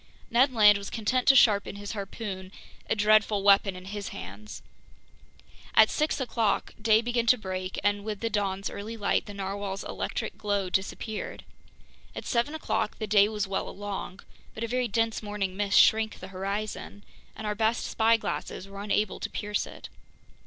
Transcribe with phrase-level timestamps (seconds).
[0.31, 2.51] Ned Land was content to sharpen his harpoon,
[2.89, 4.63] a dreadful weapon in his hands.
[5.75, 9.83] At six o'clock day began to break, and with the dawn's early light, the narwhale's
[9.83, 11.45] electric glow disappeared.
[12.15, 14.21] At seven o'clock the day was well along,
[14.55, 17.03] but a very dense morning mist shrank the horizon,
[17.35, 19.87] and our best spyglasses were unable to pierce it.